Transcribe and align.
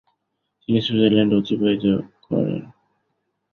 তিনি 0.61 0.79
সুইজারল্যান্ডে 0.85 1.35
অতিবাহিত 1.39 1.83
করেন। 2.25 2.61